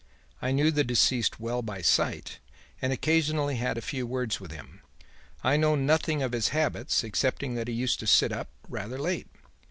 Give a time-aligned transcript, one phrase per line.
[0.41, 2.39] I knew the deceased well by sight
[2.81, 4.81] and occasionally had a few words with him.
[5.43, 9.27] I know nothing of his habits excepting that he used to sit up rather late.